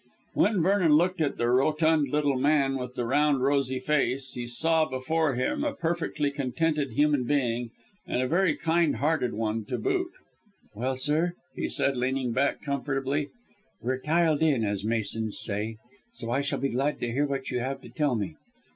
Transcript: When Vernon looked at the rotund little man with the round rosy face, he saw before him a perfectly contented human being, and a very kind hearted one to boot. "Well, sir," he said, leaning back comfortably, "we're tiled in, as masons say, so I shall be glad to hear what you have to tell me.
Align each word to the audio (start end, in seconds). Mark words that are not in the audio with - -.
When 0.33 0.63
Vernon 0.63 0.93
looked 0.93 1.21
at 1.21 1.37
the 1.37 1.47
rotund 1.47 2.09
little 2.09 2.35
man 2.35 2.75
with 2.79 2.95
the 2.95 3.05
round 3.05 3.43
rosy 3.43 3.77
face, 3.77 4.33
he 4.33 4.47
saw 4.47 4.85
before 4.85 5.35
him 5.35 5.63
a 5.63 5.75
perfectly 5.75 6.31
contented 6.31 6.93
human 6.93 7.23
being, 7.25 7.69
and 8.07 8.19
a 8.19 8.27
very 8.27 8.55
kind 8.55 8.95
hearted 8.95 9.35
one 9.35 9.63
to 9.65 9.77
boot. 9.77 10.09
"Well, 10.73 10.95
sir," 10.95 11.33
he 11.53 11.67
said, 11.69 11.97
leaning 11.97 12.31
back 12.31 12.63
comfortably, 12.63 13.29
"we're 13.79 13.99
tiled 14.01 14.41
in, 14.41 14.63
as 14.63 14.83
masons 14.83 15.39
say, 15.39 15.77
so 16.13 16.31
I 16.31 16.41
shall 16.41 16.57
be 16.57 16.69
glad 16.69 16.99
to 17.01 17.11
hear 17.11 17.27
what 17.27 17.51
you 17.51 17.59
have 17.59 17.79
to 17.81 17.89
tell 17.89 18.15
me. 18.15 18.37